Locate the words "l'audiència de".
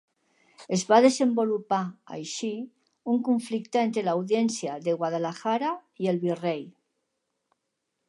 4.11-4.99